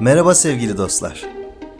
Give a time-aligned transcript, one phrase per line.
[0.00, 1.22] Merhaba sevgili dostlar.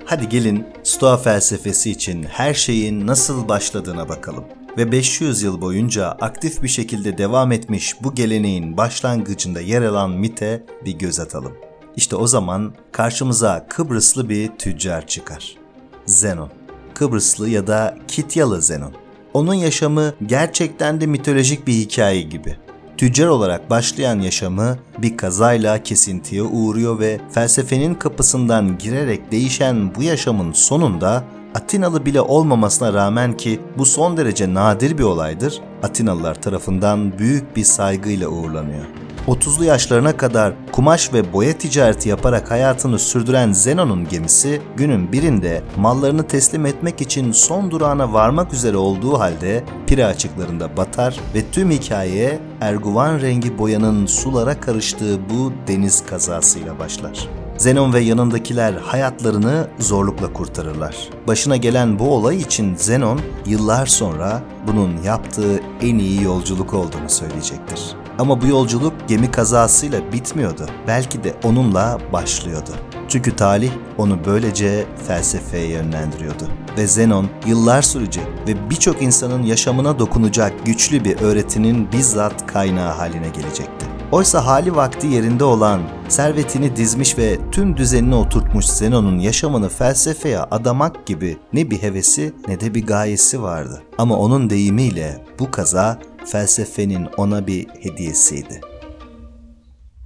[0.05, 4.45] Hadi gelin Stoa felsefesi için her şeyin nasıl başladığına bakalım.
[4.79, 10.65] Ve 500 yıl boyunca aktif bir şekilde devam etmiş bu geleneğin başlangıcında yer alan mite
[10.85, 11.53] bir göz atalım.
[11.97, 15.57] İşte o zaman karşımıza Kıbrıslı bir tüccar çıkar.
[16.07, 16.51] Zenon.
[16.95, 18.93] Kıbrıslı ya da Kityalı Zenon.
[19.35, 22.57] Onun yaşamı gerçekten de mitolojik bir hikaye gibi.
[22.97, 30.53] Tüccar olarak başlayan yaşamı bir kazayla kesintiye uğruyor ve felsefenin kapısından girerek değişen bu yaşamın
[30.53, 37.57] sonunda Atinalı bile olmamasına rağmen ki bu son derece nadir bir olaydır, Atinalılar tarafından büyük
[37.57, 38.85] bir saygıyla uğurlanıyor.
[39.27, 46.27] 30'lu yaşlarına kadar kumaş ve boya ticareti yaparak hayatını sürdüren Zenon'un gemisi günün birinde mallarını
[46.27, 52.39] teslim etmek için son durağına varmak üzere olduğu halde Pire açıklarında batar ve tüm hikaye
[52.61, 57.29] erguvan rengi boyanın sulara karıştığı bu deniz kazasıyla başlar.
[57.59, 60.97] Zenon ve yanındakiler hayatlarını zorlukla kurtarırlar.
[61.27, 68.06] Başına gelen bu olay için Zenon yıllar sonra bunun yaptığı en iyi yolculuk olduğunu söyleyecektir.
[68.19, 70.67] Ama bu yolculuk gemi kazasıyla bitmiyordu.
[70.87, 72.71] Belki de onunla başlıyordu.
[73.09, 76.45] Çünkü talih onu böylece felsefeye yönlendiriyordu.
[76.79, 83.29] Ve Zenon yıllar sürecek ve birçok insanın yaşamına dokunacak güçlü bir öğretinin bizzat kaynağı haline
[83.29, 83.87] gelecekti.
[84.13, 91.07] Oysa hali vakti yerinde olan, servetini dizmiş ve tüm düzenini oturtmuş Zenon'un yaşamını felsefeye adamak
[91.07, 93.83] gibi ne bir hevesi ne de bir gayesi vardı.
[93.99, 98.61] Ama onun deyimiyle bu kaza felsefenin ona bir hediyesiydi.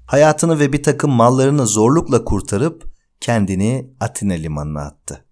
[0.06, 2.90] Hayatını ve bir takım mallarını zorlukla kurtarıp
[3.20, 5.24] kendini Atina limanına attı.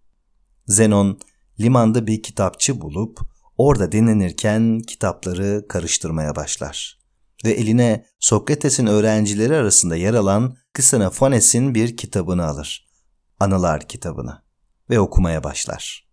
[0.67, 1.19] Zenon
[1.61, 3.19] limanda bir kitapçı bulup
[3.57, 6.99] orada dinlenirken kitapları karıştırmaya başlar.
[7.45, 12.89] Ve eline Sokrates'in öğrencileri arasında yer alan Ksenophanes'in bir kitabını alır.
[13.41, 14.43] Anılar kitabını
[14.91, 16.09] ve okumaya başlar.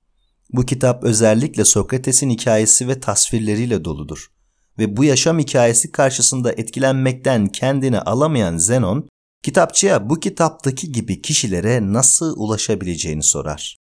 [0.54, 4.35] Bu kitap özellikle Sokrates'in hikayesi ve tasvirleriyle doludur
[4.80, 9.10] ve bu yaşam hikayesi karşısında etkilenmekten kendini alamayan Zenon,
[9.44, 13.78] kitapçıya bu kitaptaki gibi kişilere nasıl ulaşabileceğini sorar.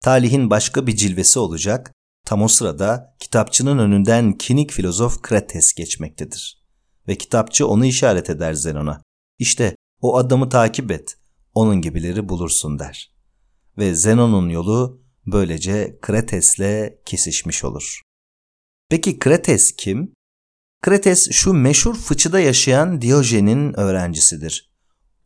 [0.00, 1.92] Talihin başka bir cilvesi olacak,
[2.26, 6.64] tam o sırada kitapçının önünden kinik filozof Krates geçmektedir.
[7.08, 9.02] Ve kitapçı onu işaret eder Zenon'a.
[9.38, 11.16] İşte o adamı takip et,
[11.54, 13.12] onun gibileri bulursun der.
[13.78, 18.00] Ve Zenon'un yolu böylece Krates'le kesişmiş olur.
[18.88, 20.12] Peki Krates kim?
[20.80, 24.70] Krates şu meşhur fıçıda yaşayan Diyojen'in öğrencisidir.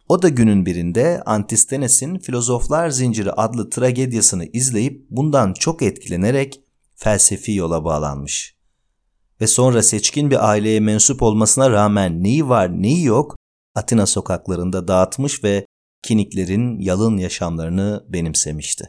[0.09, 6.61] O da günün birinde Antistenes'in Filozoflar Zinciri adlı tragedyasını izleyip bundan çok etkilenerek
[6.95, 8.57] felsefi yola bağlanmış.
[9.41, 13.37] Ve sonra seçkin bir aileye mensup olmasına rağmen neyi var neyi yok
[13.75, 15.67] Atina sokaklarında dağıtmış ve
[16.03, 18.89] kiniklerin yalın yaşamlarını benimsemişti.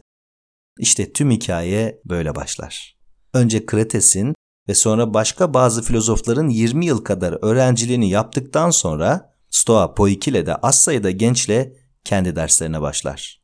[0.80, 2.98] İşte tüm hikaye böyle başlar.
[3.34, 4.34] Önce Krates'in
[4.70, 10.84] ve sonra başka bazı filozofların 20 yıl kadar öğrenciliğini yaptıktan sonra Stoa Poikile de az
[10.84, 13.42] sayıda gençle kendi derslerine başlar.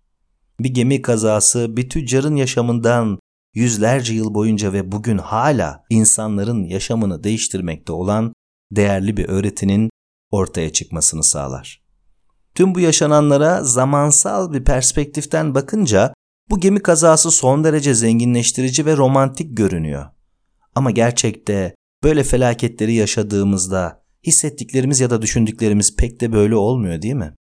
[0.59, 3.19] Bir gemi kazası bir tüccarın yaşamından
[3.55, 8.33] yüzlerce yıl boyunca ve bugün hala insanların yaşamını değiştirmekte olan
[8.71, 9.89] değerli bir öğretinin
[10.31, 11.83] ortaya çıkmasını sağlar.
[12.55, 16.13] Tüm bu yaşananlara zamansal bir perspektiften bakınca
[16.49, 20.05] bu gemi kazası son derece zenginleştirici ve romantik görünüyor.
[20.75, 27.35] Ama gerçekte böyle felaketleri yaşadığımızda hissettiklerimiz ya da düşündüklerimiz pek de böyle olmuyor değil mi?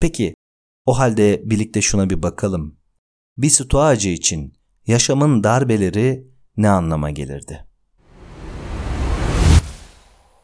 [0.00, 0.34] Peki
[0.86, 2.78] o halde birlikte şuna bir bakalım.
[3.38, 4.52] Bir stoacı için
[4.86, 6.26] yaşamın darbeleri
[6.56, 7.66] ne anlama gelirdi?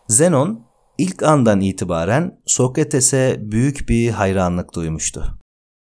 [0.08, 0.66] Zenon
[0.98, 5.38] ilk andan itibaren Sokrates'e büyük bir hayranlık duymuştu.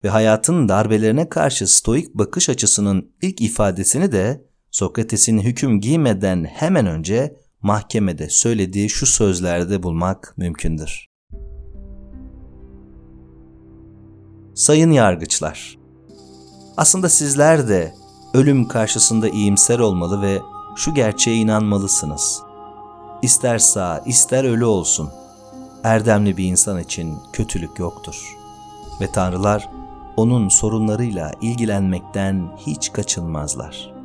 [0.05, 7.37] Ve hayatın darbelerine karşı stoik bakış açısının ilk ifadesini de Sokrates'in hüküm giymeden hemen önce
[7.63, 11.07] mahkemede söylediği şu sözlerde bulmak mümkündür.
[14.55, 15.79] Sayın yargıçlar,
[16.77, 17.95] aslında sizler de
[18.35, 20.39] ölüm karşısında iyimser olmalı ve
[20.77, 22.43] şu gerçeğe inanmalısınız.
[23.23, 25.11] İster sağ, ister ölü olsun.
[25.85, 28.37] Erdemli bir insan için kötülük yoktur.
[29.01, 29.71] Ve tanrılar
[30.17, 34.00] onun sorunlarıyla ilgilenmekten hiç kaçınmazlar.''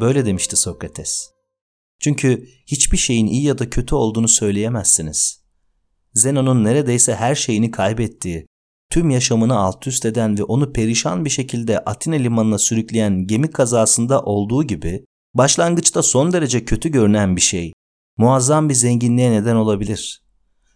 [0.00, 1.30] Böyle demişti Sokrates.
[2.00, 5.40] Çünkü hiçbir şeyin iyi ya da kötü olduğunu söyleyemezsiniz.
[6.14, 8.46] Zenon'un neredeyse her şeyini kaybettiği,
[8.90, 14.22] tüm yaşamını alt üst eden ve onu perişan bir şekilde Atina limanına sürükleyen gemi kazasında
[14.22, 15.04] olduğu gibi,
[15.34, 17.72] başlangıçta son derece kötü görünen bir şey,
[18.16, 20.22] muazzam bir zenginliğe neden olabilir.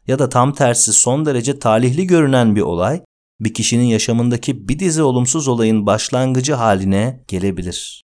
[0.07, 3.03] ya da tam tersi son derece talihli görünen bir olay
[3.41, 8.03] bir kişinin yaşamındaki bir dizi olumsuz olayın başlangıcı haline gelebilir.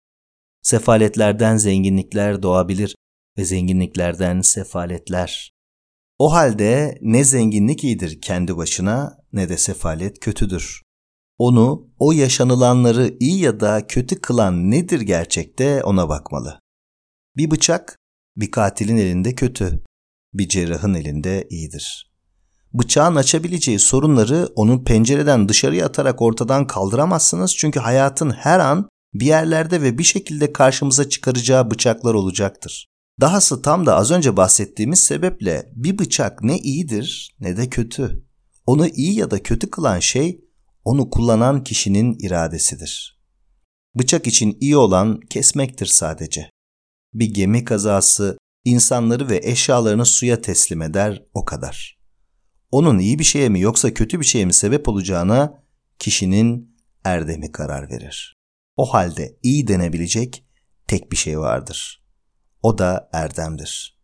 [0.61, 2.95] Sefaletlerden zenginlikler doğabilir
[3.37, 5.51] ve zenginliklerden sefaletler.
[6.19, 10.81] O halde ne zenginlik iyidir kendi başına ne de sefalet kötüdür.
[11.37, 16.59] Onu, o yaşanılanları iyi ya da kötü kılan nedir gerçekte ona bakmalı.
[17.37, 17.97] Bir bıçak
[18.35, 19.83] bir katilin elinde kötü,
[20.33, 22.11] bir cerrahın elinde iyidir.
[22.73, 29.81] Bıçağın açabileceği sorunları onun pencereden dışarıya atarak ortadan kaldıramazsınız çünkü hayatın her an bir yerlerde
[29.81, 32.87] ve bir şekilde karşımıza çıkaracağı bıçaklar olacaktır.
[33.21, 38.25] Dahası tam da az önce bahsettiğimiz sebeple bir bıçak ne iyidir ne de kötü.
[38.65, 40.41] Onu iyi ya da kötü kılan şey
[40.83, 43.21] onu kullanan kişinin iradesidir.
[43.95, 46.49] Bıçak için iyi olan kesmektir sadece.
[47.13, 52.01] Bir gemi kazası insanları ve eşyalarını suya teslim eder o kadar.
[52.71, 55.63] Onun iyi bir şeye mi yoksa kötü bir şeye mi sebep olacağına
[55.99, 58.40] kişinin erdemi karar verir.
[58.77, 60.45] O halde iyi denebilecek
[60.87, 62.03] tek bir şey vardır.
[62.61, 63.99] O da erdemdir.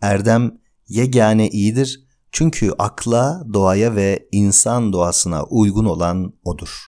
[0.00, 6.86] Erdem yegane iyidir çünkü akla, doğaya ve insan doğasına uygun olan odur.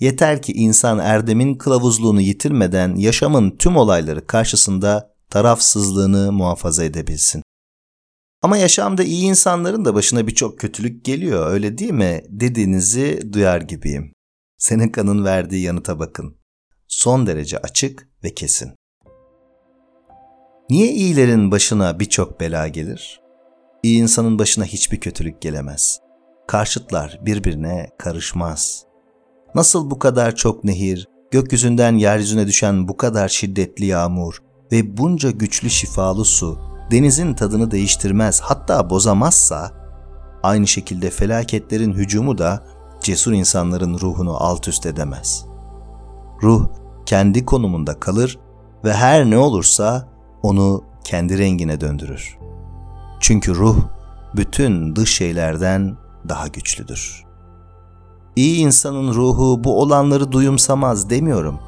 [0.00, 7.42] Yeter ki insan erdemin kılavuzluğunu yitirmeden yaşamın tüm olayları karşısında tarafsızlığını muhafaza edebilsin.
[8.42, 14.12] Ama yaşamda iyi insanların da başına birçok kötülük geliyor öyle değil mi dediğinizi duyar gibiyim.
[14.58, 16.37] Seneca'nın verdiği yanıta bakın.
[16.88, 18.72] Son derece açık ve kesin.
[20.70, 23.20] Niye iyilerin başına birçok bela gelir?
[23.82, 26.00] İyi insanın başına hiçbir kötülük gelemez.
[26.46, 28.84] Karşıtlar birbirine karışmaz.
[29.54, 34.42] Nasıl bu kadar çok nehir, gökyüzünden yeryüzüne düşen bu kadar şiddetli yağmur
[34.72, 36.58] ve bunca güçlü şifalı su
[36.90, 39.72] denizin tadını değiştirmez hatta bozamazsa
[40.42, 42.66] aynı şekilde felaketlerin hücumu da
[43.02, 45.47] cesur insanların ruhunu alt üst edemez.
[46.42, 46.68] Ruh
[47.06, 48.38] kendi konumunda kalır
[48.84, 50.08] ve her ne olursa
[50.42, 52.38] onu kendi rengine döndürür.
[53.20, 53.76] Çünkü ruh
[54.36, 55.96] bütün dış şeylerden
[56.28, 57.24] daha güçlüdür.
[58.36, 61.58] İyi insanın ruhu bu olanları duyumsamaz demiyorum.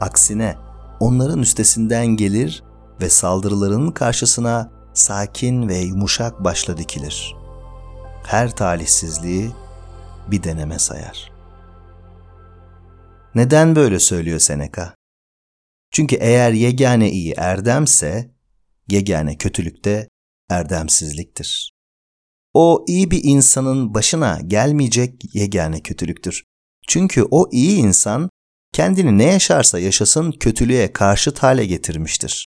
[0.00, 0.56] Aksine
[1.00, 2.62] onların üstesinden gelir
[3.00, 7.36] ve saldırıların karşısına sakin ve yumuşak başla dikilir.
[8.22, 9.50] Her talihsizliği
[10.30, 11.37] bir deneme sayar.
[13.38, 14.94] Neden böyle söylüyor Seneca?
[15.90, 18.30] Çünkü eğer yegane iyi erdemse,
[18.88, 20.08] yegane kötülükte
[20.50, 21.72] erdemsizliktir.
[22.54, 26.44] O iyi bir insanın başına gelmeyecek yegane kötülüktür.
[26.88, 28.30] Çünkü o iyi insan
[28.72, 32.46] kendini ne yaşarsa yaşasın kötülüğe karşıt hale getirmiştir.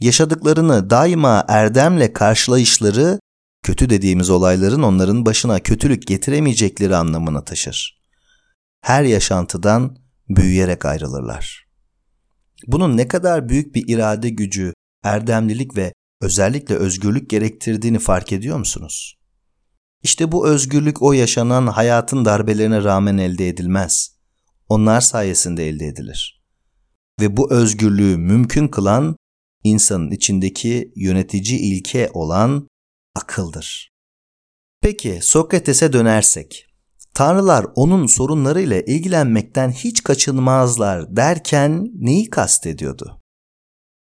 [0.00, 3.20] Yaşadıklarını daima erdemle karşılayışları
[3.62, 7.95] kötü dediğimiz olayların onların başına kötülük getiremeyecekleri anlamına taşır.
[8.80, 9.96] Her yaşantıdan
[10.28, 11.66] büyüyerek ayrılırlar.
[12.66, 14.72] Bunun ne kadar büyük bir irade gücü,
[15.04, 19.18] erdemlilik ve özellikle özgürlük gerektirdiğini fark ediyor musunuz?
[20.02, 24.16] İşte bu özgürlük o yaşanan hayatın darbelerine rağmen elde edilmez.
[24.68, 26.42] Onlar sayesinde elde edilir.
[27.20, 29.16] Ve bu özgürlüğü mümkün kılan
[29.64, 32.68] insanın içindeki yönetici ilke olan
[33.14, 33.90] akıldır.
[34.80, 36.66] Peki Sokrates'e dönersek,
[37.16, 43.20] tanrılar onun sorunlarıyla ilgilenmekten hiç kaçınmazlar derken neyi kastediyordu?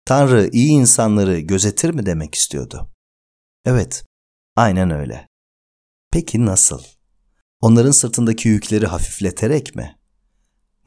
[0.06, 2.92] Tanrı iyi insanları gözetir mi demek istiyordu?
[3.66, 4.04] Evet,
[4.56, 5.28] aynen öyle.
[6.12, 6.82] Peki nasıl?
[7.62, 10.00] Onların sırtındaki yükleri hafifleterek mi?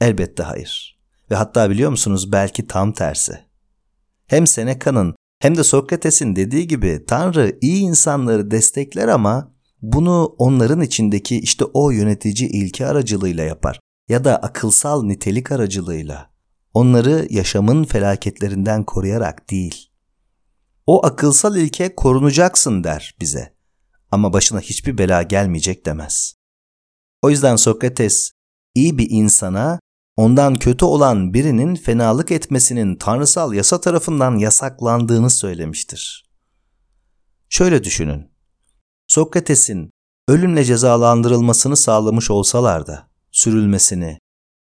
[0.00, 0.98] Elbette hayır.
[1.30, 3.44] Ve hatta biliyor musunuz belki tam tersi.
[4.26, 9.53] Hem Seneca'nın hem de Sokrates'in dediği gibi Tanrı iyi insanları destekler ama
[9.92, 16.30] bunu onların içindeki işte o yönetici ilke aracılığıyla yapar ya da akılsal nitelik aracılığıyla.
[16.74, 19.90] Onları yaşamın felaketlerinden koruyarak değil.
[20.86, 23.54] O akılsal ilke korunacaksın der bize
[24.10, 26.34] ama başına hiçbir bela gelmeyecek demez.
[27.22, 28.30] O yüzden Sokrates
[28.74, 29.80] iyi bir insana
[30.16, 36.30] ondan kötü olan birinin fenalık etmesinin tanrısal yasa tarafından yasaklandığını söylemiştir.
[37.48, 38.33] Şöyle düşünün.
[39.08, 39.90] Sokrates'in
[40.28, 44.18] ölümle cezalandırılmasını sağlamış olsalar da sürülmesini,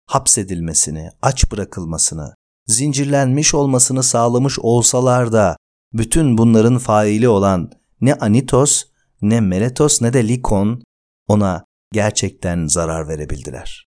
[0.06, 2.34] hapsedilmesini, aç bırakılmasını,
[2.66, 5.56] zincirlenmiş olmasını sağlamış olsalar da
[5.92, 7.70] bütün bunların faili olan
[8.00, 8.84] ne Anitos,
[9.22, 10.82] ne Meletos ne de Likon
[11.28, 13.86] ona gerçekten zarar verebildiler.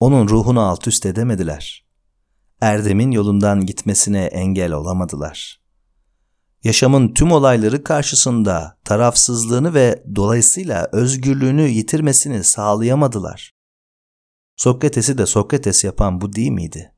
[0.00, 1.86] Onun ruhunu alt üst edemediler.
[2.60, 5.65] Erdem'in yolundan gitmesine engel olamadılar.
[6.66, 13.52] Yaşamın tüm olayları karşısında tarafsızlığını ve dolayısıyla özgürlüğünü yitirmesini sağlayamadılar.
[14.56, 16.94] Sokrates'i de Sokrates yapan bu değil miydi?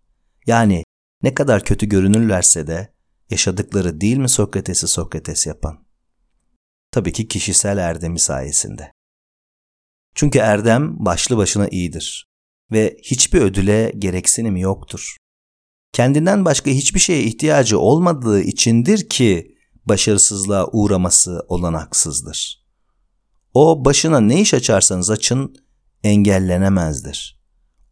[0.46, 0.84] Yani
[1.22, 2.94] ne kadar kötü görünürlerse de
[3.30, 5.86] yaşadıkları değil mi Sokrates'i Sokrates yapan?
[6.90, 8.92] Tabii ki kişisel erdemi sayesinde.
[10.14, 12.28] Çünkü erdem başlı başına iyidir
[12.72, 15.16] ve hiçbir ödüle gereksinimi yoktur.
[15.92, 19.57] Kendinden başka hiçbir şeye ihtiyacı olmadığı içindir ki
[19.88, 22.68] başarısızlığa uğraması olanaksızdır.
[23.54, 25.54] O başına ne iş açarsanız açın
[26.04, 27.40] engellenemezdir.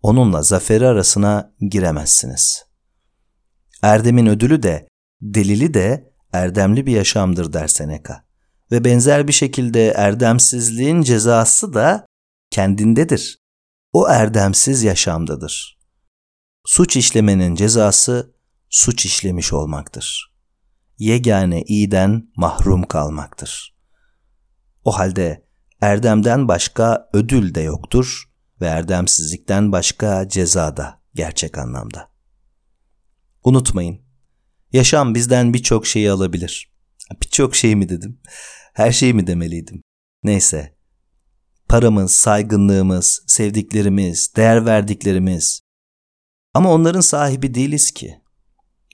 [0.03, 2.65] Onunla zaferi arasına giremezsiniz.
[3.83, 4.89] Erdemin ödülü de,
[5.23, 8.25] delili de erdemli bir yaşamdır der Seneca.
[8.71, 12.07] Ve benzer bir şekilde erdemsizliğin cezası da
[12.51, 13.39] kendindedir.
[13.93, 15.79] O erdemsiz yaşamdadır.
[16.67, 18.35] Suç işlemenin cezası
[18.71, 20.36] suç işlemiş olmaktır.
[20.99, 23.77] Yegane iyiden mahrum kalmaktır.
[24.85, 25.47] O halde
[25.81, 28.25] erdemden başka ödül de yoktur
[28.61, 32.11] ve erdemsizlikten başka ceza da gerçek anlamda.
[33.45, 34.01] Unutmayın,
[34.73, 36.73] yaşam bizden birçok şeyi alabilir.
[37.23, 38.21] Birçok şey mi dedim?
[38.75, 39.83] Her şeyi mi demeliydim?
[40.23, 40.77] Neyse.
[41.69, 45.61] Paramız, saygınlığımız, sevdiklerimiz, değer verdiklerimiz.
[46.55, 48.21] Ama onların sahibi değiliz ki.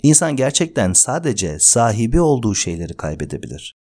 [0.02, 3.76] İnsan gerçekten sadece sahibi olduğu şeyleri kaybedebilir.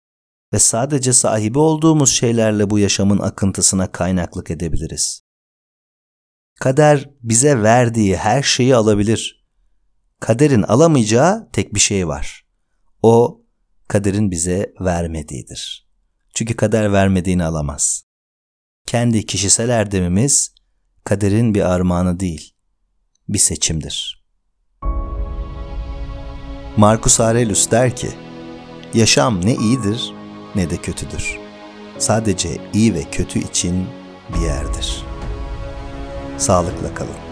[0.53, 5.21] Ve sadece sahibi olduğumuz şeylerle bu yaşamın akıntısına kaynaklık edebiliriz.
[6.59, 9.45] Kader bize verdiği her şeyi alabilir.
[10.19, 12.45] Kaderin alamayacağı tek bir şey var.
[13.01, 13.41] O
[13.87, 15.89] kaderin bize vermediğidir.
[16.33, 18.03] Çünkü kader vermediğini alamaz.
[18.85, 20.53] Kendi kişisel erdemimiz
[21.03, 22.55] kaderin bir armağanı değil,
[23.29, 24.18] bir seçimdir.
[26.79, 28.09] Marcus Aurelius der ki,
[28.93, 30.13] yaşam ne iyidir
[30.55, 31.37] ne de kötüdür.
[31.97, 33.85] Sadece iyi ve kötü için
[34.33, 35.03] bir yerdir.
[36.37, 37.28] Sağlıkla kalın.